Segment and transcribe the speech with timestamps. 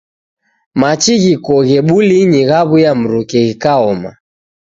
[0.79, 4.11] Machi ghikoghe bulinyi ghaw'uya mruke ghikaoma.